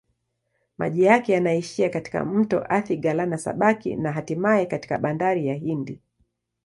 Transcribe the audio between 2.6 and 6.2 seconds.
Athi-Galana-Sabaki na hatimaye katika Bahari ya Hindi.